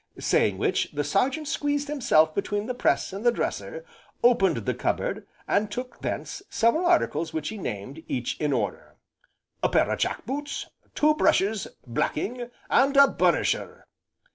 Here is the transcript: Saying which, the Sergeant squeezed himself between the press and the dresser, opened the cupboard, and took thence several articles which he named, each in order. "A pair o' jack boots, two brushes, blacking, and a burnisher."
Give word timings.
Saying 0.17 0.57
which, 0.57 0.89
the 0.91 1.03
Sergeant 1.03 1.47
squeezed 1.47 1.87
himself 1.87 2.33
between 2.33 2.65
the 2.65 2.73
press 2.73 3.13
and 3.13 3.23
the 3.23 3.31
dresser, 3.31 3.85
opened 4.23 4.57
the 4.57 4.73
cupboard, 4.73 5.27
and 5.47 5.69
took 5.69 6.01
thence 6.01 6.41
several 6.49 6.87
articles 6.87 7.33
which 7.33 7.49
he 7.49 7.59
named, 7.59 8.01
each 8.07 8.35
in 8.39 8.51
order. 8.51 8.95
"A 9.61 9.69
pair 9.69 9.91
o' 9.91 9.95
jack 9.95 10.25
boots, 10.25 10.65
two 10.95 11.13
brushes, 11.13 11.67
blacking, 11.85 12.49
and 12.67 12.97
a 12.97 13.07
burnisher." 13.09 13.83